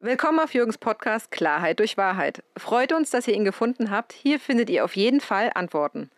Willkommen 0.00 0.38
auf 0.38 0.54
Jürgens 0.54 0.78
Podcast 0.78 1.32
Klarheit 1.32 1.80
durch 1.80 1.96
Wahrheit. 1.96 2.44
Freut 2.56 2.92
uns, 2.92 3.10
dass 3.10 3.26
ihr 3.26 3.34
ihn 3.34 3.44
gefunden 3.44 3.90
habt. 3.90 4.12
Hier 4.12 4.38
findet 4.38 4.70
ihr 4.70 4.84
auf 4.84 4.94
jeden 4.94 5.20
Fall 5.20 5.50
Antworten. 5.56 6.08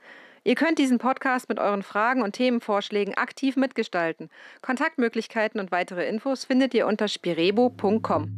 Ihr 0.45 0.55
könnt 0.55 0.79
diesen 0.79 0.99
Podcast 0.99 1.49
mit 1.49 1.59
euren 1.59 1.83
Fragen 1.83 2.21
und 2.21 2.33
Themenvorschlägen 2.33 3.15
aktiv 3.15 3.57
mitgestalten. 3.57 4.29
Kontaktmöglichkeiten 4.61 5.59
und 5.59 5.73
weitere 5.73 6.07
Infos 6.07 6.45
findet 6.45 6.75
ihr 6.75 6.87
unter 6.87 7.09
spirebo.com. 7.09 8.29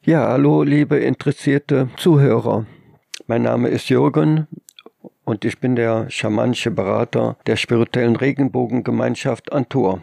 Ja, 0.00 0.28
hallo, 0.28 0.62
liebe 0.62 0.96
interessierte 0.96 1.90
Zuhörer. 1.98 2.64
Mein 3.26 3.42
Name 3.42 3.68
ist 3.68 3.90
Jürgen 3.90 4.48
und 5.28 5.44
ich 5.44 5.58
bin 5.58 5.76
der 5.76 6.08
schamanische 6.08 6.70
Berater 6.70 7.36
der 7.46 7.56
spirituellen 7.56 8.16
Regenbogengemeinschaft 8.16 9.52
Antur. 9.52 10.00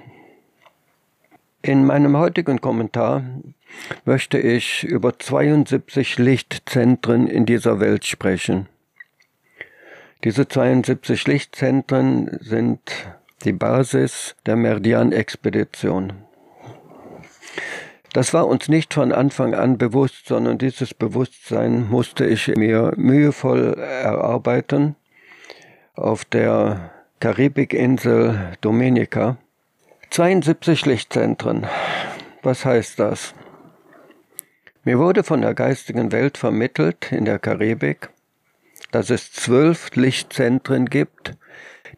In 1.63 1.83
meinem 1.83 2.15
heutigen 2.15 2.61
Kommentar 2.61 3.23
möchte 4.05 4.37
ich 4.37 4.83
über 4.83 5.17
72 5.17 6.19
Lichtzentren 6.19 7.25
in 7.25 7.47
dieser 7.47 7.79
Welt 7.79 8.05
sprechen. 8.05 8.67
Diese 10.23 10.47
72 10.47 11.25
Lichtzentren 11.25 12.37
sind 12.39 12.79
die 13.45 13.53
Basis 13.53 14.35
der 14.45 14.57
Meridian-Expedition. 14.57 16.13
Das 18.13 18.31
war 18.35 18.45
uns 18.45 18.69
nicht 18.69 18.93
von 18.93 19.11
Anfang 19.11 19.55
an 19.55 19.79
bewusst, 19.79 20.27
sondern 20.27 20.59
dieses 20.59 20.93
Bewusstsein 20.93 21.89
musste 21.89 22.27
ich 22.27 22.47
mir 22.55 22.93
mühevoll 22.95 23.73
erarbeiten 23.73 24.95
auf 25.95 26.25
der 26.25 26.91
Karibikinsel 27.19 28.53
Dominica. 28.61 29.37
72 30.09 30.85
Lichtzentren. 30.85 31.65
Was 32.43 32.65
heißt 32.65 32.99
das? 32.99 33.33
Mir 34.83 34.99
wurde 34.99 35.23
von 35.23 35.41
der 35.41 35.53
geistigen 35.53 36.11
Welt 36.11 36.37
vermittelt 36.37 37.11
in 37.11 37.25
der 37.25 37.39
Karibik, 37.39 38.09
dass 38.91 39.09
es 39.09 39.31
zwölf 39.31 39.95
Lichtzentren 39.95 40.85
gibt, 40.85 41.33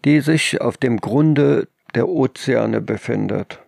die 0.06 0.22
sich 0.22 0.62
auf 0.62 0.78
dem 0.78 1.02
Grunde 1.02 1.68
der 1.96 2.08
Ozeane 2.08 2.82
befindet. 2.82 3.60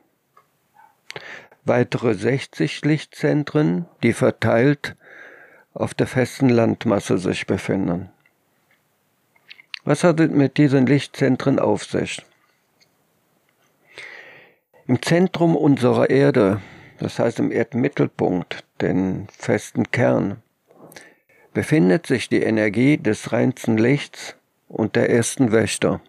Weitere 1.66 2.14
60 2.14 2.86
Lichtzentren, 2.86 3.86
die 4.04 4.14
verteilt 4.14 4.96
auf 5.74 5.94
der 5.94 6.08
festen 6.08 6.50
Landmasse 6.50 7.18
sich 7.18 7.46
befinden. 7.46 8.10
Was 9.90 10.04
hat 10.04 10.20
es 10.20 10.30
mit 10.30 10.60
diesen 10.60 10.86
Lichtzentren 10.86 11.58
auf 11.58 11.84
sich? 11.84 12.24
Im 14.86 15.02
Zentrum 15.02 15.56
unserer 15.56 16.12
Erde, 16.12 16.62
das 17.00 17.18
heißt 17.18 17.40
im 17.40 17.52
Erdmittelpunkt, 17.52 18.64
den 18.82 19.28
festen 19.36 19.90
Kern, 19.90 20.44
befindet 21.56 22.06
sich 22.06 22.30
die 22.30 22.44
Energie 22.44 22.98
des 22.98 23.32
reinsten 23.32 23.80
Lichts 23.80 24.36
und 24.68 24.96
der 24.96 25.10
ersten 25.10 25.52
Wächter. 25.52 26.02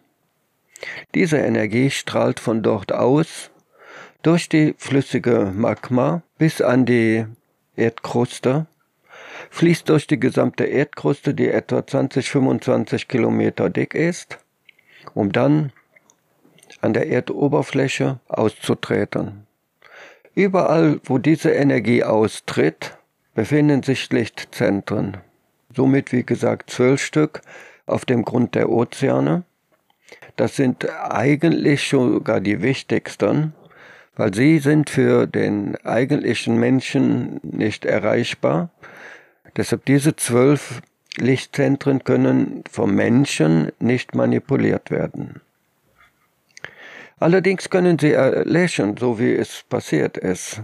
Diese 1.15 1.39
Energie 1.39 1.89
strahlt 1.89 2.39
von 2.39 2.63
dort 2.63 2.93
aus 2.93 3.51
durch 4.21 4.51
die 4.51 4.75
flüssige 4.77 5.55
Magma 5.57 6.21
bis 6.37 6.61
an 6.61 6.85
die 6.85 7.25
Erdkruste 7.77 8.67
fließt 9.51 9.89
durch 9.89 10.07
die 10.07 10.19
gesamte 10.19 10.65
Erdkruste, 10.65 11.35
die 11.35 11.49
etwa 11.49 11.81
20-25 11.81 13.07
Kilometer 13.07 13.69
dick 13.69 13.95
ist, 13.95 14.39
um 15.15 15.33
dann 15.33 15.73
an 16.81 16.95
der 16.95 17.09
Erdoberfläche 17.09 18.21
auszutreten. 18.29 19.47
Überall, 20.35 21.01
wo 21.05 21.19
diese 21.19 21.51
Energie 21.51 22.05
austritt, 22.05 22.97
befinden 23.35 23.83
sich 23.83 24.11
Lichtzentren. 24.11 25.19
Somit, 25.75 26.13
wie 26.13 26.25
gesagt, 26.25 26.71
zwölf 26.71 27.03
Stück 27.03 27.43
auf 27.87 28.05
dem 28.05 28.25
Grund 28.25 28.55
der 28.55 28.71
Ozeane. 28.71 29.45
Das 30.37 30.57
sind 30.57 30.89
eigentlich 30.89 31.89
sogar 31.89 32.41
die 32.41 32.63
wichtigsten, 32.63 33.53
weil 34.17 34.33
sie 34.33 34.59
sind 34.59 34.91
für 34.91 35.27
den 35.27 35.77
eigentlichen 35.85 36.59
Menschen 36.59 37.41
nicht 37.43 37.85
erreichbar, 37.85 38.71
Deshalb 39.57 39.85
diese 39.85 40.17
zwölf 40.17 40.83
Lichtzentren 41.17 42.05
können 42.05 42.63
vom 42.71 42.95
Menschen 42.95 43.73
nicht 43.81 44.15
manipuliert 44.15 44.91
werden. 44.91 45.41
Allerdings 47.19 47.69
können 47.69 47.99
sie 47.99 48.13
erlöschen, 48.13 48.97
so 48.97 49.19
wie 49.19 49.35
es 49.35 49.65
passiert 49.69 50.17
ist. 50.17 50.63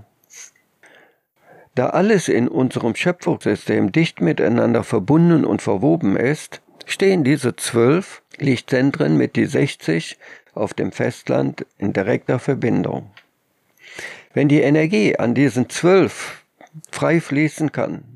Da 1.74 1.90
alles 1.90 2.28
in 2.28 2.48
unserem 2.48 2.94
Schöpfungssystem 2.94 3.92
dicht 3.92 4.22
miteinander 4.22 4.82
verbunden 4.82 5.44
und 5.44 5.60
verwoben 5.60 6.16
ist, 6.16 6.62
stehen 6.86 7.24
diese 7.24 7.56
zwölf 7.56 8.22
Lichtzentren 8.38 9.18
mit 9.18 9.36
die 9.36 9.44
60 9.44 10.16
auf 10.54 10.72
dem 10.72 10.92
Festland 10.92 11.66
in 11.76 11.92
direkter 11.92 12.38
Verbindung. 12.38 13.10
Wenn 14.32 14.48
die 14.48 14.62
Energie 14.62 15.16
an 15.16 15.34
diesen 15.34 15.68
zwölf 15.68 16.44
frei 16.90 17.20
fließen 17.20 17.72
kann, 17.72 18.15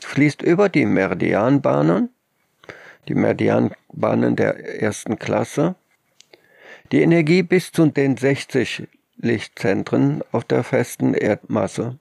fließt 0.00 0.42
über 0.42 0.68
die 0.68 0.86
Meridianbahnen, 0.86 2.10
die 3.08 3.14
Meridianbahnen 3.14 4.36
der 4.36 4.82
ersten 4.82 5.18
Klasse, 5.18 5.74
die 6.92 7.02
Energie 7.02 7.42
bis 7.42 7.72
zu 7.72 7.86
den 7.86 8.16
60 8.16 8.88
Lichtzentren 9.18 10.22
auf 10.32 10.44
der 10.44 10.62
festen 10.62 11.14
Erdmasse. 11.14 11.98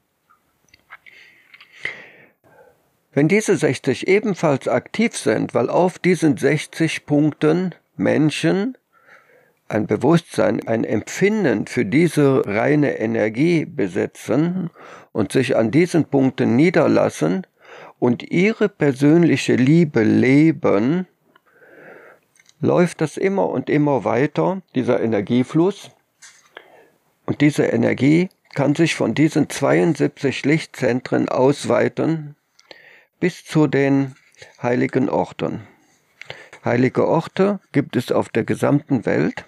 Wenn 3.13 3.29
diese 3.29 3.55
60 3.55 4.07
ebenfalls 4.07 4.67
aktiv 4.67 5.15
sind, 5.15 5.53
weil 5.53 5.69
auf 5.69 5.99
diesen 5.99 6.35
60 6.35 7.05
Punkten 7.05 7.73
Menschen 7.95 8.77
ein 9.69 9.87
Bewusstsein, 9.87 10.67
ein 10.67 10.83
Empfinden 10.83 11.65
für 11.65 11.85
diese 11.85 12.45
reine 12.45 12.99
Energie 12.99 13.65
besitzen 13.65 14.69
und 15.11 15.31
sich 15.31 15.55
an 15.55 15.71
diesen 15.71 16.05
Punkten 16.05 16.55
niederlassen, 16.55 17.47
und 17.99 18.31
ihre 18.31 18.69
persönliche 18.69 19.55
Liebe 19.55 20.03
leben, 20.03 21.07
läuft 22.61 23.01
das 23.01 23.17
immer 23.17 23.49
und 23.49 23.69
immer 23.69 24.03
weiter, 24.03 24.61
dieser 24.73 25.01
Energiefluss. 25.01 25.91
Und 27.25 27.41
diese 27.41 27.65
Energie 27.65 28.29
kann 28.53 28.75
sich 28.75 28.95
von 28.95 29.13
diesen 29.13 29.49
72 29.49 30.45
Lichtzentren 30.45 31.29
ausweiten 31.29 32.35
bis 33.19 33.43
zu 33.43 33.67
den 33.67 34.15
heiligen 34.61 35.09
Orten. 35.09 35.67
Heilige 36.63 37.07
Orte 37.07 37.59
gibt 37.71 37.95
es 37.95 38.11
auf 38.11 38.29
der 38.29 38.43
gesamten 38.43 39.05
Welt. 39.05 39.45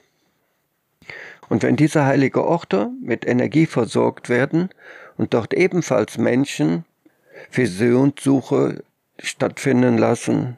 Und 1.50 1.64
wenn 1.64 1.76
diese 1.76 2.06
heilige 2.06 2.44
Orte 2.44 2.92
mit 3.02 3.26
Energie 3.26 3.66
versorgt 3.66 4.30
werden 4.30 4.70
und 5.16 5.34
dort 5.34 5.54
ebenfalls 5.54 6.18
Menschen 6.18 6.86
Visionssuche 7.52 8.84
stattfinden 9.20 9.98
lassen, 9.98 10.58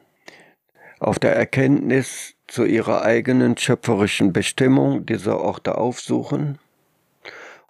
auf 0.99 1.19
der 1.19 1.35
Erkenntnis 1.35 2.35
zu 2.47 2.65
ihrer 2.65 3.03
eigenen 3.03 3.57
schöpferischen 3.57 4.33
Bestimmung 4.33 5.05
dieser 5.05 5.39
Orte 5.39 5.77
aufsuchen 5.77 6.59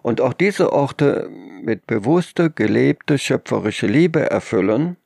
und 0.02 0.20
auch 0.20 0.32
diese 0.32 0.72
Orte 0.72 1.28
mit 1.62 1.86
bewusster, 1.86 2.48
gelebter 2.48 3.18
schöpferischer 3.18 3.88
Liebe 3.88 4.30
erfüllen, 4.30 4.96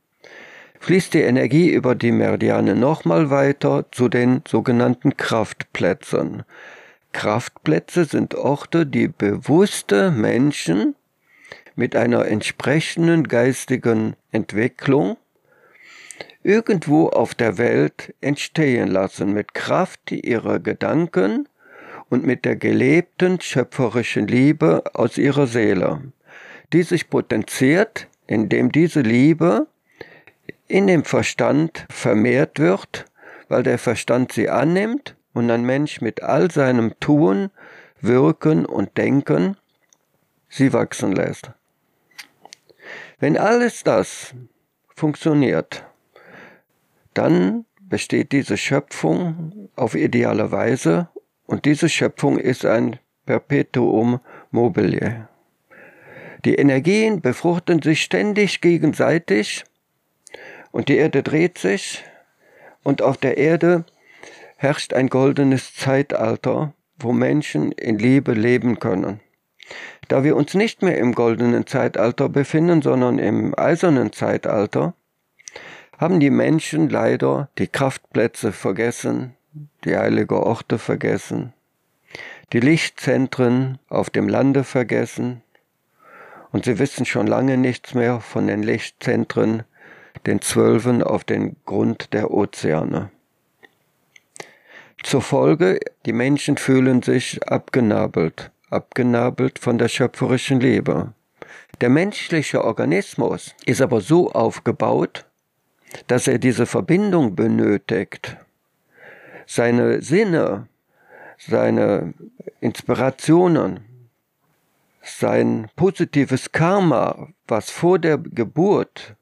fließt 0.80 1.14
die 1.14 1.22
Energie 1.22 1.70
über 1.70 1.94
die 1.94 2.12
Meridiane 2.12 2.74
nochmal 2.74 3.30
weiter 3.30 3.86
zu 3.90 4.08
den 4.08 4.42
sogenannten 4.46 5.16
Kraftplätzen. 5.16 6.44
Kraftplätze 7.12 8.04
sind 8.04 8.34
Orte, 8.34 8.86
die 8.86 9.08
bewusste 9.08 10.10
Menschen 10.10 10.94
mit 11.76 11.96
einer 11.96 12.26
entsprechenden 12.26 13.28
geistigen 13.28 14.16
Entwicklung 14.30 15.16
irgendwo 16.42 17.08
auf 17.08 17.34
der 17.34 17.58
Welt 17.58 18.14
entstehen 18.20 18.88
lassen 18.88 19.32
mit 19.32 19.54
Kraft 19.54 20.12
ihrer 20.12 20.60
Gedanken 20.60 21.48
und 22.10 22.24
mit 22.24 22.44
der 22.44 22.56
gelebten 22.56 23.40
schöpferischen 23.40 24.28
Liebe 24.28 24.84
aus 24.92 25.18
ihrer 25.18 25.46
Seele, 25.46 26.02
die 26.72 26.82
sich 26.82 27.08
potenziert, 27.08 28.08
indem 28.26 28.70
diese 28.70 29.00
Liebe 29.00 29.66
in 30.68 30.86
dem 30.86 31.04
Verstand 31.04 31.86
vermehrt 31.90 32.58
wird, 32.58 33.06
weil 33.48 33.62
der 33.62 33.78
Verstand 33.78 34.32
sie 34.32 34.48
annimmt 34.48 35.16
und 35.32 35.50
ein 35.50 35.64
Mensch 35.64 36.00
mit 36.00 36.22
all 36.22 36.50
seinem 36.50 36.98
Tun, 37.00 37.50
Wirken 38.00 38.66
und 38.66 38.96
Denken 38.98 39.56
sie 40.48 40.72
wachsen 40.72 41.12
lässt. 41.12 41.50
Wenn 43.18 43.36
alles 43.36 43.82
das 43.82 44.34
funktioniert, 44.94 45.84
dann 47.14 47.64
besteht 47.80 48.32
diese 48.32 48.56
Schöpfung 48.56 49.70
auf 49.76 49.94
ideale 49.94 50.50
Weise 50.50 51.08
und 51.46 51.64
diese 51.64 51.88
Schöpfung 51.88 52.38
ist 52.38 52.64
ein 52.64 52.98
perpetuum 53.26 54.20
mobile. 54.50 55.28
Die 56.44 56.56
Energien 56.56 57.20
befruchten 57.20 57.80
sich 57.80 58.02
ständig 58.02 58.60
gegenseitig 58.60 59.64
und 60.72 60.88
die 60.88 60.96
Erde 60.96 61.22
dreht 61.22 61.58
sich 61.58 62.04
und 62.82 63.00
auf 63.00 63.16
der 63.16 63.38
Erde 63.38 63.84
herrscht 64.56 64.92
ein 64.92 65.08
goldenes 65.08 65.74
Zeitalter, 65.74 66.74
wo 66.98 67.12
Menschen 67.12 67.72
in 67.72 67.98
Liebe 67.98 68.32
leben 68.32 68.78
können. 68.78 69.20
Da 70.08 70.24
wir 70.24 70.36
uns 70.36 70.54
nicht 70.54 70.82
mehr 70.82 70.98
im 70.98 71.14
goldenen 71.14 71.66
Zeitalter 71.66 72.28
befinden, 72.28 72.82
sondern 72.82 73.18
im 73.18 73.58
eisernen 73.58 74.12
Zeitalter, 74.12 74.94
haben 75.98 76.20
die 76.20 76.30
Menschen 76.30 76.88
leider 76.88 77.48
die 77.58 77.68
Kraftplätze 77.68 78.52
vergessen, 78.52 79.34
die 79.84 79.96
heilige 79.96 80.44
Orte 80.44 80.78
vergessen, 80.78 81.52
die 82.52 82.60
Lichtzentren 82.60 83.78
auf 83.88 84.10
dem 84.10 84.28
Lande 84.28 84.64
vergessen, 84.64 85.42
und 86.50 86.66
sie 86.66 86.78
wissen 86.78 87.04
schon 87.04 87.26
lange 87.26 87.56
nichts 87.56 87.94
mehr 87.94 88.20
von 88.20 88.46
den 88.46 88.62
Lichtzentren, 88.62 89.64
den 90.26 90.40
Zwölfen 90.40 91.02
auf 91.02 91.24
den 91.24 91.56
Grund 91.64 92.12
der 92.12 92.30
Ozeane. 92.30 93.10
Zur 95.02 95.20
Folge, 95.20 95.80
die 96.06 96.12
Menschen 96.12 96.56
fühlen 96.56 97.02
sich 97.02 97.46
abgenabelt, 97.48 98.50
abgenabelt 98.70 99.58
von 99.58 99.78
der 99.78 99.88
schöpferischen 99.88 100.60
Liebe. 100.60 101.12
Der 101.80 101.90
menschliche 101.90 102.64
Organismus 102.64 103.54
ist 103.66 103.80
aber 103.80 104.00
so 104.00 104.30
aufgebaut, 104.32 105.26
dass 106.06 106.26
er 106.26 106.38
diese 106.38 106.66
Verbindung 106.66 107.34
benötigt. 107.34 108.36
Seine 109.46 110.02
Sinne, 110.02 110.68
seine 111.38 112.14
Inspirationen, 112.60 113.80
sein 115.02 115.68
positives 115.76 116.52
Karma, 116.52 117.28
was 117.46 117.70
vor 117.70 117.98
der 117.98 118.18
Geburt, 118.18 119.14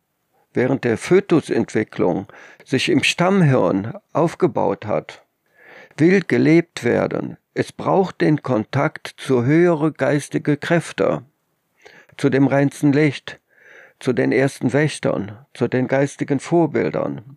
während 0.55 0.85
der 0.85 0.99
Fötusentwicklung 0.99 2.27
sich 2.65 2.89
im 2.89 3.03
Stammhirn 3.03 3.95
aufgebaut 4.13 4.87
hat, 4.87 5.23
will 5.97 6.23
gelebt 6.23 6.85
werden. 6.85 7.37
Es 7.55 7.71
braucht 7.71 8.23
den 8.23 8.43
Kontakt 8.43 9.15
zu 9.19 9.45
höhere 9.45 9.93
geistige 9.93 10.57
Kräfte, 10.57 11.25
zu 12.17 12.31
dem 12.31 12.47
reinsten 12.47 12.93
Licht, 12.93 13.41
zu 13.99 14.15
den 14.15 14.33
ersten 14.33 14.73
Wächtern, 14.73 15.45
zu 15.53 15.69
den 15.69 15.87
geistigen 15.87 16.41
Vorbildern. 16.41 17.37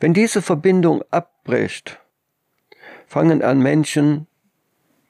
Wenn 0.00 0.14
diese 0.14 0.40
Verbindung 0.40 1.04
abbricht, 1.10 2.00
fangen 3.06 3.42
an 3.42 3.60
Menschen 3.60 4.26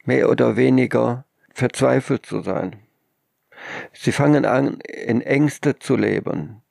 mehr 0.04 0.28
oder 0.28 0.56
weniger 0.56 1.24
verzweifelt 1.54 2.26
zu 2.26 2.42
sein. 2.42 2.76
Sie 3.92 4.12
fangen 4.12 4.44
an, 4.44 4.80
in 4.80 5.20
Ängste 5.20 5.78
zu 5.78 5.96
leben. 5.96 6.62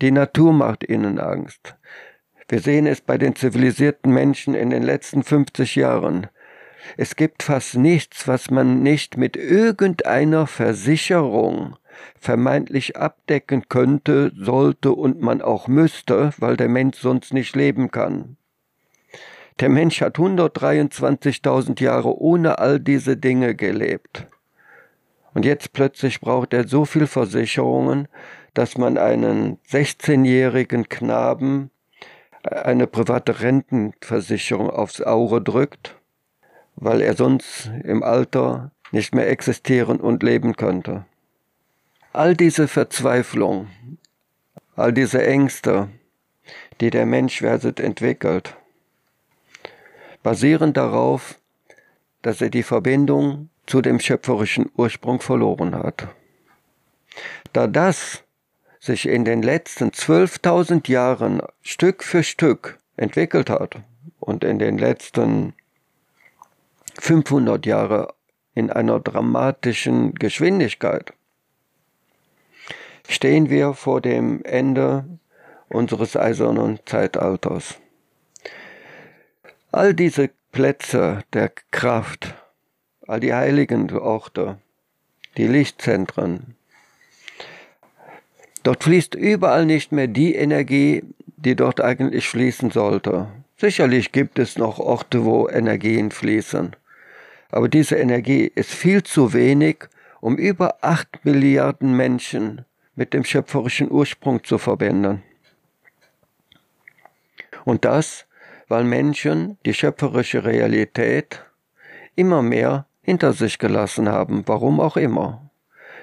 Die 0.00 0.10
Natur 0.10 0.52
macht 0.52 0.88
ihnen 0.88 1.18
Angst. 1.18 1.76
Wir 2.48 2.60
sehen 2.60 2.86
es 2.86 3.00
bei 3.00 3.18
den 3.18 3.34
zivilisierten 3.36 4.12
Menschen 4.12 4.54
in 4.54 4.70
den 4.70 4.82
letzten 4.82 5.22
50 5.22 5.76
Jahren. 5.76 6.28
Es 6.96 7.16
gibt 7.16 7.42
fast 7.42 7.76
nichts, 7.76 8.28
was 8.28 8.50
man 8.50 8.82
nicht 8.82 9.16
mit 9.16 9.36
irgendeiner 9.36 10.46
Versicherung 10.46 11.76
vermeintlich 12.18 12.96
abdecken 12.96 13.68
könnte, 13.68 14.32
sollte 14.36 14.92
und 14.92 15.20
man 15.20 15.40
auch 15.40 15.68
müsste, 15.68 16.32
weil 16.38 16.56
der 16.56 16.68
Mensch 16.68 16.98
sonst 16.98 17.32
nicht 17.32 17.56
leben 17.56 17.90
kann. 17.90 18.36
Der 19.60 19.68
Mensch 19.68 20.00
hat 20.00 20.16
123.000 20.16 21.80
Jahre 21.80 22.18
ohne 22.18 22.58
all 22.58 22.80
diese 22.80 23.16
Dinge 23.16 23.54
gelebt. 23.54 24.26
Und 25.32 25.44
jetzt 25.44 25.72
plötzlich 25.72 26.20
braucht 26.20 26.52
er 26.52 26.66
so 26.66 26.84
viel 26.84 27.06
Versicherungen, 27.06 28.08
dass 28.52 28.78
man 28.78 28.98
einen 28.98 29.58
16-jährigen 29.70 30.88
Knaben 30.88 31.70
eine 32.50 32.86
private 32.86 33.40
Rentenversicherung 33.40 34.70
aufs 34.70 35.00
Auge 35.00 35.40
drückt, 35.40 35.96
weil 36.76 37.00
er 37.00 37.14
sonst 37.14 37.70
im 37.84 38.02
Alter 38.02 38.70
nicht 38.92 39.14
mehr 39.14 39.28
existieren 39.28 40.00
und 40.00 40.22
leben 40.22 40.56
könnte. 40.56 41.04
All 42.12 42.36
diese 42.36 42.68
Verzweiflung, 42.68 43.68
all 44.76 44.92
diese 44.92 45.24
Ängste, 45.26 45.88
die 46.80 46.90
der 46.90 47.06
Mensch 47.06 47.42
werdet 47.42 47.80
entwickelt, 47.80 48.56
basieren 50.22 50.72
darauf, 50.72 51.38
dass 52.22 52.40
er 52.40 52.50
die 52.50 52.62
Verbindung 52.62 53.50
zu 53.66 53.80
dem 53.80 54.00
schöpferischen 54.00 54.70
Ursprung 54.76 55.20
verloren 55.20 55.74
hat. 55.74 56.08
Da 57.52 57.66
das 57.66 58.24
sich 58.84 59.08
in 59.08 59.24
den 59.24 59.40
letzten 59.40 59.92
12.000 59.92 60.90
Jahren 60.90 61.40
Stück 61.62 62.04
für 62.04 62.22
Stück 62.22 62.78
entwickelt 62.98 63.48
hat 63.48 63.76
und 64.20 64.44
in 64.44 64.58
den 64.58 64.76
letzten 64.76 65.54
500 66.98 67.64
Jahren 67.64 68.08
in 68.54 68.70
einer 68.70 69.00
dramatischen 69.00 70.14
Geschwindigkeit, 70.14 71.14
stehen 73.08 73.48
wir 73.48 73.72
vor 73.72 74.02
dem 74.02 74.44
Ende 74.44 75.06
unseres 75.70 76.14
eisernen 76.14 76.78
Zeitalters. 76.84 77.78
All 79.72 79.94
diese 79.94 80.28
Plätze 80.52 81.24
der 81.32 81.50
Kraft, 81.70 82.34
all 83.06 83.20
die 83.20 83.32
heiligen 83.32 83.90
Orte, 83.96 84.58
die 85.38 85.46
Lichtzentren, 85.46 86.54
Dort 88.64 88.82
fließt 88.82 89.14
überall 89.14 89.66
nicht 89.66 89.92
mehr 89.92 90.08
die 90.08 90.34
Energie, 90.34 91.04
die 91.36 91.54
dort 91.54 91.82
eigentlich 91.82 92.26
fließen 92.28 92.70
sollte. 92.70 93.28
Sicherlich 93.58 94.10
gibt 94.10 94.38
es 94.38 94.56
noch 94.56 94.78
Orte, 94.78 95.24
wo 95.24 95.48
Energien 95.48 96.10
fließen. 96.10 96.74
Aber 97.50 97.68
diese 97.68 97.96
Energie 97.96 98.50
ist 98.54 98.70
viel 98.70 99.02
zu 99.02 99.34
wenig, 99.34 99.84
um 100.20 100.36
über 100.36 100.78
acht 100.80 101.24
Milliarden 101.24 101.94
Menschen 101.94 102.64
mit 102.96 103.12
dem 103.12 103.24
schöpferischen 103.24 103.90
Ursprung 103.90 104.42
zu 104.42 104.56
verbinden. 104.56 105.22
Und 107.66 107.84
das, 107.84 108.26
weil 108.68 108.84
Menschen 108.84 109.58
die 109.66 109.74
schöpferische 109.74 110.44
Realität 110.44 111.44
immer 112.16 112.40
mehr 112.40 112.86
hinter 113.02 113.34
sich 113.34 113.58
gelassen 113.58 114.08
haben, 114.08 114.42
warum 114.46 114.80
auch 114.80 114.96
immer 114.96 115.43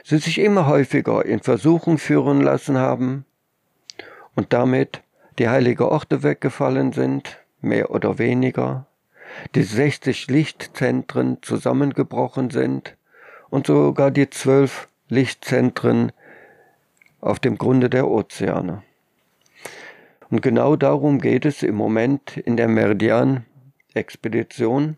sie 0.04 0.18
sich 0.18 0.40
immer 0.40 0.68
häufiger 0.68 1.26
in 1.26 1.42
Versuchung 1.42 1.98
führen 1.98 2.42
lassen 2.42 2.78
haben 2.78 3.26
und 4.36 4.54
damit 4.54 5.02
die 5.40 5.50
heilige 5.50 5.92
Orte 5.92 6.24
weggefallen 6.24 6.94
sind, 6.94 7.40
mehr 7.62 7.92
oder 7.92 8.18
weniger, 8.18 8.88
die 9.56 9.64
60 9.64 10.28
Lichtzentren 10.28 11.38
zusammengebrochen 11.42 12.50
sind 12.50 12.98
und 13.50 13.68
sogar 13.68 14.12
die 14.12 14.30
zwölf 14.30 14.90
Lichtzentren 15.10 16.12
auf 17.20 17.40
dem 17.40 17.58
Grunde 17.58 17.90
der 17.90 18.08
Ozeane. 18.08 18.84
Und 20.30 20.42
genau 20.42 20.76
darum 20.76 21.20
geht 21.20 21.46
es 21.46 21.64
im 21.64 21.76
Moment 21.76 22.36
in 22.38 22.58
der 22.58 22.70
Meridian-Expedition, 22.70 24.98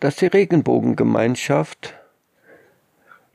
dass 0.00 0.16
die 0.16 0.26
Regenbogengemeinschaft 0.26 1.94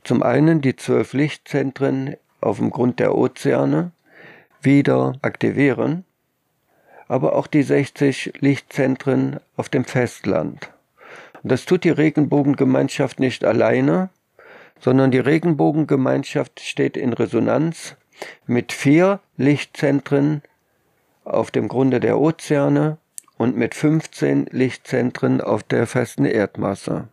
zum 0.06 0.22
einen 0.22 0.60
die 0.60 0.76
zwölf 0.76 1.14
Lichtzentren 1.14 2.14
auf 2.40 2.58
dem 2.58 2.70
Grund 2.70 3.00
der 3.00 3.16
Ozeane 3.16 3.90
wieder 4.62 5.14
aktivieren, 5.20 6.04
aber 7.08 7.34
auch 7.34 7.48
die 7.48 7.64
60 7.64 8.34
Lichtzentren 8.38 9.40
auf 9.56 9.68
dem 9.68 9.84
Festland. 9.84 10.70
Und 11.42 11.50
das 11.50 11.64
tut 11.64 11.82
die 11.82 11.90
Regenbogengemeinschaft 11.90 13.18
nicht 13.18 13.44
alleine, 13.44 14.10
sondern 14.78 15.10
die 15.10 15.18
Regenbogengemeinschaft 15.18 16.60
steht 16.60 16.96
in 16.96 17.12
Resonanz 17.12 17.96
mit 18.46 18.72
vier 18.72 19.18
Lichtzentren 19.36 20.42
auf 21.24 21.50
dem 21.50 21.66
Grunde 21.66 21.98
der 21.98 22.20
Ozeane 22.20 22.98
und 23.38 23.56
mit 23.56 23.74
15 23.74 24.46
Lichtzentren 24.52 25.40
auf 25.40 25.64
der 25.64 25.88
festen 25.88 26.26
Erdmasse. 26.26 27.08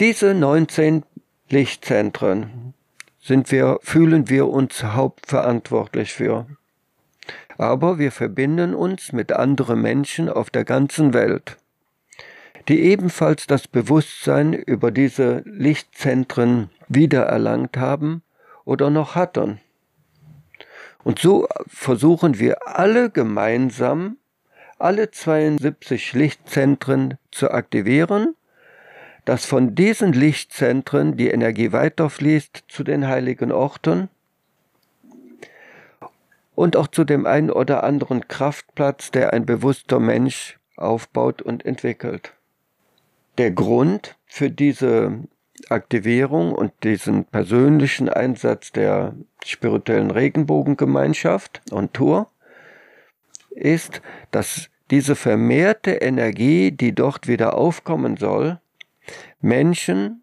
Diese 0.00 0.34
19 0.34 1.02
Lichtzentren 1.50 2.74
sind 3.20 3.50
wir, 3.50 3.78
fühlen 3.82 4.28
wir 4.28 4.48
uns 4.48 4.82
hauptverantwortlich 4.82 6.12
für. 6.12 6.46
Aber 7.56 7.98
wir 7.98 8.12
verbinden 8.12 8.74
uns 8.74 9.12
mit 9.12 9.32
anderen 9.32 9.80
Menschen 9.80 10.28
auf 10.28 10.50
der 10.50 10.64
ganzen 10.64 11.14
Welt, 11.14 11.56
die 12.68 12.80
ebenfalls 12.82 13.46
das 13.46 13.66
Bewusstsein 13.66 14.52
über 14.52 14.90
diese 14.90 15.42
Lichtzentren 15.46 16.68
wiedererlangt 16.88 17.76
haben 17.78 18.22
oder 18.64 18.90
noch 18.90 19.14
hatten. 19.14 19.58
Und 21.02 21.18
so 21.18 21.48
versuchen 21.66 22.38
wir 22.38 22.68
alle 22.68 23.08
gemeinsam 23.08 24.18
alle 24.78 25.10
72 25.10 26.12
Lichtzentren 26.12 27.18
zu 27.32 27.50
aktivieren 27.50 28.36
dass 29.28 29.44
von 29.44 29.74
diesen 29.74 30.14
Lichtzentren 30.14 31.18
die 31.18 31.28
Energie 31.28 31.70
weiterfließt 31.70 32.64
zu 32.66 32.82
den 32.82 33.08
heiligen 33.08 33.52
Orten 33.52 34.08
und 36.54 36.78
auch 36.78 36.86
zu 36.86 37.04
dem 37.04 37.26
einen 37.26 37.50
oder 37.50 37.84
anderen 37.84 38.26
Kraftplatz, 38.26 39.10
der 39.10 39.34
ein 39.34 39.44
bewusster 39.44 40.00
Mensch 40.00 40.58
aufbaut 40.78 41.42
und 41.42 41.66
entwickelt. 41.66 42.32
Der 43.36 43.50
Grund 43.50 44.16
für 44.24 44.48
diese 44.48 45.24
Aktivierung 45.68 46.54
und 46.54 46.72
diesen 46.82 47.26
persönlichen 47.26 48.08
Einsatz 48.08 48.72
der 48.72 49.14
spirituellen 49.44 50.10
Regenbogengemeinschaft 50.10 51.60
und 51.70 51.92
Tour 51.92 52.30
ist, 53.50 54.00
dass 54.30 54.70
diese 54.90 55.16
vermehrte 55.16 55.90
Energie, 55.90 56.72
die 56.72 56.94
dort 56.94 57.28
wieder 57.28 57.58
aufkommen 57.58 58.16
soll, 58.16 58.58
Menschen 59.40 60.22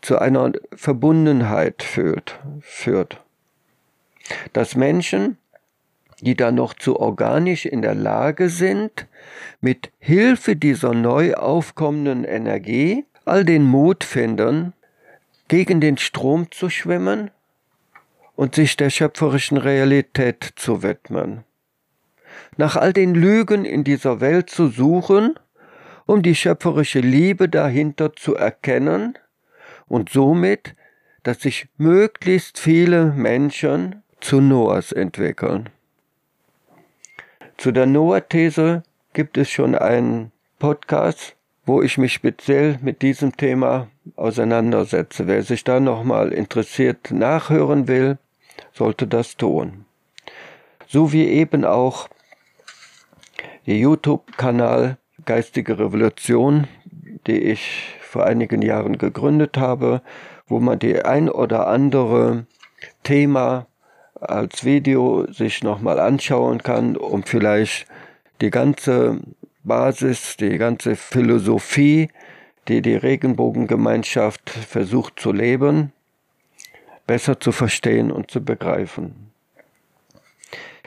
zu 0.00 0.18
einer 0.18 0.52
Verbundenheit 0.74 1.82
führt. 1.82 2.38
führt. 2.60 3.20
Dass 4.52 4.76
Menschen, 4.76 5.38
die 6.20 6.36
da 6.36 6.52
noch 6.52 6.74
zu 6.74 6.98
organisch 6.98 7.66
in 7.66 7.82
der 7.82 7.94
Lage 7.94 8.48
sind, 8.48 9.06
mit 9.60 9.90
Hilfe 9.98 10.56
dieser 10.56 10.94
neu 10.94 11.34
aufkommenden 11.34 12.24
Energie 12.24 13.04
all 13.24 13.44
den 13.44 13.64
Mut 13.64 14.04
finden, 14.04 14.72
gegen 15.48 15.80
den 15.80 15.98
Strom 15.98 16.50
zu 16.50 16.70
schwimmen 16.70 17.30
und 18.36 18.54
sich 18.54 18.76
der 18.76 18.90
schöpferischen 18.90 19.58
Realität 19.58 20.52
zu 20.56 20.82
widmen. 20.82 21.44
Nach 22.56 22.76
all 22.76 22.92
den 22.92 23.14
Lügen 23.14 23.64
in 23.64 23.84
dieser 23.84 24.20
Welt 24.20 24.48
zu 24.48 24.68
suchen, 24.68 25.38
um 26.12 26.22
die 26.22 26.34
schöpferische 26.34 27.00
Liebe 27.00 27.48
dahinter 27.48 28.12
zu 28.14 28.34
erkennen 28.34 29.16
und 29.88 30.10
somit, 30.10 30.74
dass 31.22 31.40
sich 31.40 31.68
möglichst 31.78 32.58
viele 32.58 33.06
Menschen 33.06 34.02
zu 34.20 34.42
Noahs 34.42 34.92
entwickeln. 34.92 35.70
Zu 37.56 37.72
der 37.72 37.86
Noah-These 37.86 38.82
gibt 39.14 39.38
es 39.38 39.48
schon 39.48 39.74
einen 39.74 40.32
Podcast, 40.58 41.34
wo 41.64 41.80
ich 41.80 41.96
mich 41.96 42.12
speziell 42.12 42.78
mit 42.82 43.00
diesem 43.00 43.34
Thema 43.34 43.88
auseinandersetze. 44.14 45.26
Wer 45.26 45.42
sich 45.42 45.64
da 45.64 45.80
nochmal 45.80 46.30
interessiert 46.30 47.10
nachhören 47.10 47.88
will, 47.88 48.18
sollte 48.74 49.06
das 49.06 49.38
tun. 49.38 49.86
So 50.88 51.10
wie 51.14 51.26
eben 51.26 51.64
auch 51.64 52.10
der 53.66 53.78
YouTube-Kanal 53.78 54.98
Geistige 55.24 55.78
Revolution, 55.78 56.66
die 57.26 57.38
ich 57.38 57.96
vor 58.00 58.24
einigen 58.24 58.62
Jahren 58.62 58.98
gegründet 58.98 59.56
habe, 59.56 60.02
wo 60.46 60.58
man 60.58 60.78
die 60.78 61.02
ein 61.02 61.28
oder 61.28 61.68
andere 61.68 62.46
Thema 63.04 63.66
als 64.20 64.64
Video 64.64 65.30
sich 65.32 65.62
nochmal 65.62 66.00
anschauen 66.00 66.62
kann, 66.62 66.96
um 66.96 67.22
vielleicht 67.22 67.86
die 68.40 68.50
ganze 68.50 69.20
Basis, 69.64 70.36
die 70.36 70.58
ganze 70.58 70.96
Philosophie, 70.96 72.08
die 72.68 72.82
die 72.82 72.96
Regenbogengemeinschaft 72.96 74.50
versucht 74.50 75.20
zu 75.20 75.32
leben, 75.32 75.92
besser 77.06 77.38
zu 77.38 77.52
verstehen 77.52 78.10
und 78.10 78.30
zu 78.30 78.44
begreifen. 78.44 79.30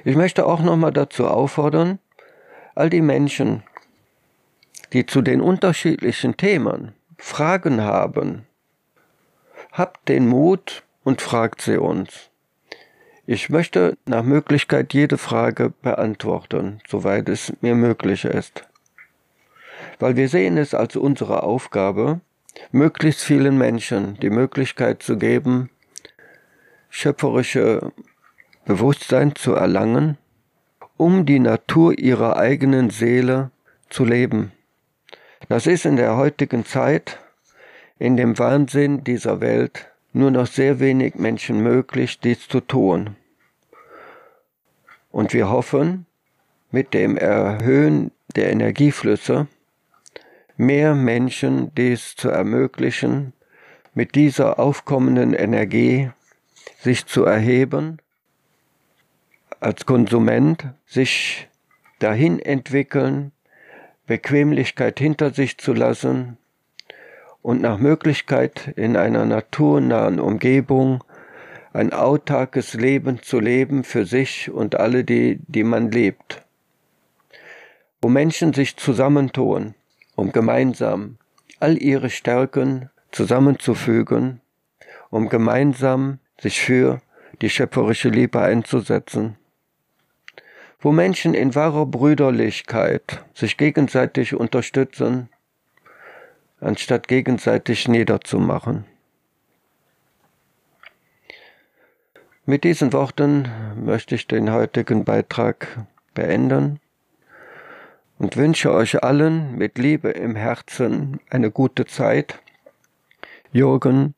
Ich 0.03 0.15
möchte 0.15 0.45
auch 0.45 0.61
nochmal 0.61 0.93
dazu 0.93 1.27
auffordern, 1.27 1.99
all 2.75 2.89
die 2.89 3.01
Menschen, 3.01 3.63
die 4.95 5.05
zu 5.05 5.21
den 5.21 5.41
unterschiedlichen 5.41 6.37
Themen 6.37 6.93
Fragen 7.17 7.81
haben, 7.81 8.45
habt 9.73 10.07
den 10.07 10.25
Mut 10.25 10.83
und 11.03 11.21
fragt 11.21 11.61
sie 11.61 11.77
uns. 11.77 12.29
Ich 13.25 13.49
möchte 13.49 13.97
nach 14.05 14.23
Möglichkeit 14.23 14.93
jede 14.93 15.17
Frage 15.17 15.73
beantworten, 15.81 16.79
soweit 16.87 17.27
es 17.27 17.51
mir 17.59 17.75
möglich 17.75 18.23
ist. 18.23 18.63
Weil 19.99 20.15
wir 20.15 20.29
sehen 20.29 20.55
es 20.55 20.73
als 20.73 20.95
unsere 20.95 21.43
Aufgabe, 21.43 22.21
möglichst 22.71 23.21
vielen 23.21 23.57
Menschen 23.57 24.17
die 24.21 24.29
Möglichkeit 24.29 25.03
zu 25.03 25.17
geben, 25.17 25.69
schöpferische 26.89 27.91
Bewusstsein 28.63 29.35
zu 29.35 29.55
erlangen, 29.55 30.17
um 30.95 31.25
die 31.25 31.39
Natur 31.39 31.99
ihrer 31.99 32.37
eigenen 32.37 32.91
Seele 32.91 33.51
zu 33.89 34.05
leben. 34.05 34.53
Das 35.47 35.67
ist 35.67 35.85
in 35.85 35.95
der 35.95 36.17
heutigen 36.17 36.65
Zeit, 36.65 37.19
in 37.99 38.17
dem 38.17 38.37
Wahnsinn 38.39 39.03
dieser 39.03 39.41
Welt, 39.41 39.87
nur 40.11 40.31
noch 40.31 40.47
sehr 40.47 40.79
wenig 40.79 41.15
Menschen 41.15 41.61
möglich, 41.61 42.19
dies 42.19 42.47
zu 42.47 42.61
tun. 42.61 43.15
Und 45.11 45.33
wir 45.33 45.49
hoffen, 45.49 46.05
mit 46.71 46.93
dem 46.93 47.15
Erhöhen 47.15 48.11
der 48.35 48.51
Energieflüsse 48.51 49.47
mehr 50.57 50.95
Menschen 50.95 51.73
dies 51.75 52.15
zu 52.15 52.29
ermöglichen, 52.29 53.33
mit 53.93 54.15
dieser 54.15 54.59
aufkommenden 54.59 55.33
Energie 55.33 56.09
sich 56.79 57.05
zu 57.05 57.23
erheben, 57.23 57.99
als 59.59 59.85
Konsument 59.85 60.67
sich 60.85 61.47
dahin 61.99 62.39
entwickeln, 62.39 63.31
Bequemlichkeit 64.07 64.99
hinter 64.99 65.33
sich 65.33 65.57
zu 65.57 65.73
lassen 65.73 66.37
und 67.41 67.61
nach 67.61 67.77
Möglichkeit 67.77 68.73
in 68.75 68.97
einer 68.97 69.25
naturnahen 69.25 70.19
Umgebung 70.19 71.03
ein 71.73 71.91
autarkes 71.91 72.73
Leben 72.73 73.21
zu 73.21 73.39
leben 73.39 73.83
für 73.83 74.05
sich 74.05 74.49
und 74.49 74.75
alle, 74.75 75.03
die, 75.03 75.39
die 75.47 75.63
man 75.63 75.91
lebt. 75.91 76.43
Wo 78.01 78.09
Menschen 78.09 78.53
sich 78.53 78.77
zusammentun, 78.77 79.75
um 80.15 80.31
gemeinsam 80.31 81.17
all 81.59 81.81
ihre 81.81 82.09
Stärken 82.09 82.89
zusammenzufügen, 83.11 84.41
um 85.09 85.29
gemeinsam 85.29 86.19
sich 86.39 86.61
für 86.61 87.01
die 87.41 87.49
schöpferische 87.49 88.09
Liebe 88.09 88.41
einzusetzen. 88.41 89.37
Wo 90.85 90.91
Menschen 90.91 91.33
in 91.33 91.55
wahrer 91.55 91.87
Brüderlichkeit 91.87 93.25
sich 93.33 93.57
gegenseitig 93.57 94.35
unterstützen 94.35 95.29
anstatt 96.61 97.07
gegenseitig 97.07 97.87
niederzumachen. 97.87 98.85
Mit 102.45 102.63
diesen 102.63 102.93
Worten 102.93 103.49
möchte 103.83 104.13
ich 104.13 104.27
den 104.27 104.51
heutigen 104.51 105.05
Beitrag 105.05 105.87
beenden 106.13 106.79
und 108.19 108.37
wünsche 108.37 108.71
euch 108.71 109.03
allen 109.03 109.57
mit 109.57 109.79
Liebe 109.79 110.11
im 110.11 110.35
Herzen 110.35 111.19
eine 111.31 111.49
gute 111.49 111.87
Zeit. 111.87 112.39
Jürgen, 113.51 114.13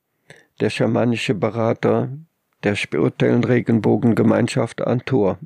der 0.59 0.69
schamanische 0.69 1.33
Berater 1.33 2.09
der 2.65 2.75
spirituellen 2.75 3.45
Regenbogengemeinschaft 3.45 4.85
Antor. 4.85 5.39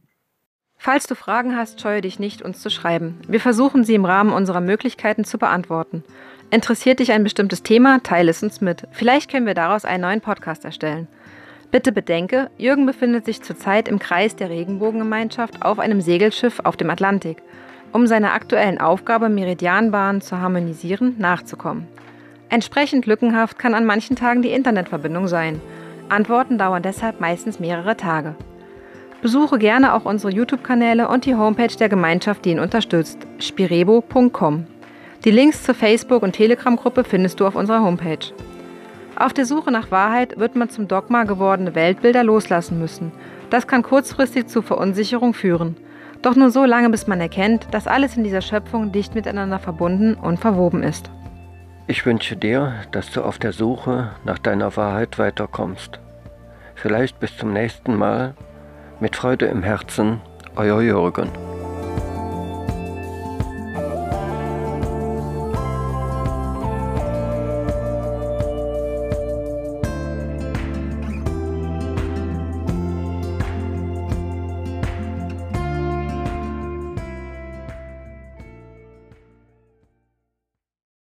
Falls 0.84 1.06
du 1.06 1.14
Fragen 1.14 1.56
hast, 1.56 1.80
scheue 1.80 2.02
dich 2.02 2.18
nicht, 2.18 2.42
uns 2.42 2.60
zu 2.60 2.72
schreiben. 2.72 3.20
Wir 3.28 3.40
versuchen 3.40 3.84
sie 3.84 3.94
im 3.94 4.04
Rahmen 4.04 4.34
unserer 4.34 4.62
Möglichkeiten 4.62 5.24
zu 5.24 5.38
beantworten. 5.38 6.04
Interessiert 6.50 6.98
dich 6.98 7.12
ein 7.12 7.24
bestimmtes 7.24 7.62
Thema? 7.62 8.02
Teile 8.02 8.32
es 8.32 8.42
uns 8.42 8.62
mit. 8.62 8.88
Vielleicht 8.90 9.30
können 9.30 9.46
wir 9.46 9.54
daraus 9.54 9.86
einen 9.86 10.02
neuen 10.02 10.22
Podcast 10.22 10.66
erstellen. 10.66 11.08
Bitte 11.70 11.92
bedenke, 11.92 12.50
Jürgen 12.58 12.88
befindet 12.88 13.26
sich 13.26 13.44
zurzeit 13.44 13.88
im 13.88 14.00
Kreis 14.00 14.36
der 14.36 14.50
Regenbogengemeinschaft 14.50 15.64
auf 15.64 15.78
einem 15.78 16.02
Segelschiff 16.02 16.62
auf 16.64 16.78
dem 16.78 16.90
Atlantik, 16.90 17.44
um 17.92 18.08
seiner 18.08 18.34
aktuellen 18.34 18.82
Aufgabe, 18.82 19.30
Meridianbahnen 19.30 20.22
zu 20.22 20.40
harmonisieren, 20.40 21.14
nachzukommen. 21.20 21.88
Entsprechend 22.50 23.06
lückenhaft 23.06 23.60
kann 23.60 23.76
an 23.76 23.86
manchen 23.86 24.16
Tagen 24.16 24.42
die 24.42 24.52
Internetverbindung 24.52 25.28
sein. 25.28 25.62
Antworten 26.10 26.58
dauern 26.58 26.82
deshalb 26.82 27.22
meistens 27.22 27.60
mehrere 27.60 27.96
Tage. 27.98 28.36
Besuche 29.22 29.60
gerne 29.60 29.94
auch 29.94 30.06
unsere 30.06 30.34
YouTube-Kanäle 30.34 31.08
und 31.08 31.26
die 31.26 31.36
Homepage 31.36 31.76
der 31.80 31.90
Gemeinschaft, 31.90 32.44
die 32.44 32.52
ihn 32.52 32.60
unterstützt, 32.60 33.20
spirebo.com. 33.40 34.66
Die 35.24 35.32
Links 35.32 35.64
zur 35.64 35.76
Facebook- 35.76 36.24
und 36.24 36.34
Telegram-Gruppe 36.34 37.04
findest 37.04 37.40
du 37.40 37.46
auf 37.46 37.56
unserer 37.56 37.84
Homepage. 37.84 38.34
Auf 39.16 39.34
der 39.34 39.46
Suche 39.46 39.72
nach 39.72 39.92
Wahrheit 39.92 40.40
wird 40.40 40.56
man 40.56 40.72
zum 40.72 40.88
Dogma 40.88 41.26
gewordene 41.26 41.76
Weltbilder 41.76 42.24
loslassen 42.24 42.80
müssen. 42.80 43.12
Das 43.52 43.68
kann 43.68 43.84
kurzfristig 43.84 44.48
zu 44.48 44.64
Verunsicherung 44.64 45.36
führen. 45.36 45.78
Doch 46.24 46.36
nur 46.36 46.50
so 46.50 46.66
lange, 46.66 46.90
bis 46.90 47.06
man 47.06 47.22
erkennt, 47.22 47.68
dass 47.70 47.86
alles 47.86 48.18
in 48.18 48.24
dieser 48.24 48.42
Schöpfung 48.42 48.92
dicht 48.92 49.14
miteinander 49.14 49.60
verbunden 49.60 50.16
und 50.16 50.40
verwoben 50.40 50.82
ist. 50.82 51.12
Ich 51.86 52.06
wünsche 52.06 52.36
dir, 52.36 52.74
dass 52.92 53.12
du 53.12 53.22
auf 53.22 53.38
der 53.38 53.54
Suche 53.54 54.12
nach 54.24 54.40
deiner 54.40 54.76
Wahrheit 54.78 55.20
weiterkommst. 55.20 56.00
Vielleicht 56.74 57.20
bis 57.20 57.38
zum 57.38 57.54
nächsten 57.54 57.96
Mal. 57.96 58.34
Mit 59.02 59.16
Freude 59.16 59.48
im 59.48 59.64
Herzen, 59.64 60.22
euer 60.56 60.80
Jürgen. 60.80 61.32